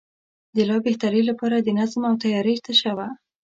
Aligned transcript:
د 0.55 0.57
لا 0.69 0.77
بهترۍ 0.85 1.21
لپاره 1.29 1.57
د 1.59 1.67
نظم 1.79 2.01
او 2.09 2.15
تیارۍ 2.23 2.55
تشه 2.65 2.91
وه. 2.97 3.07